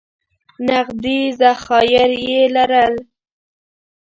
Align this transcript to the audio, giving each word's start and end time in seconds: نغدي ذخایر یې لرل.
نغدي 0.67 1.19
ذخایر 1.39 2.11
یې 2.27 2.41
لرل. 2.55 2.95